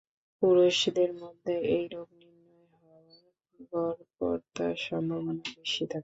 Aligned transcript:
পুরুষদের 0.41 1.11
মধ্যে 1.21 1.53
এই 1.75 1.85
রোগ 1.93 2.07
নির্ণয় 2.19 2.65
হওয়ার 2.73 3.03
গড়পড়তা 3.71 4.65
সম্ভাবনা 4.85 5.33
বেশি 5.55 5.83
থাকে। 5.83 5.99